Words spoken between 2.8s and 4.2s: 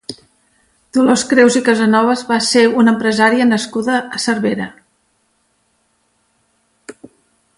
una empresària nascuda